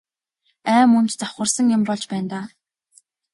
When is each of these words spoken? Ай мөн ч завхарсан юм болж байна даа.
Ай 0.75 0.83
мөн 0.91 1.05
ч 1.09 1.13
завхарсан 1.19 1.65
юм 1.75 1.81
болж 1.87 2.03
байна 2.11 2.27
даа. 2.31 2.45